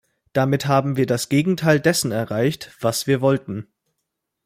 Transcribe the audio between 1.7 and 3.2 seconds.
dessen erreicht, was